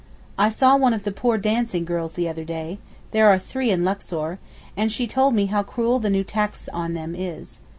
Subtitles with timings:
[0.35, 2.79] I saw one of the poor dancing girls the other day,
[3.11, 4.39] (there are three in Luxor)
[4.75, 7.59] and she told me how cruel the new tax on them is.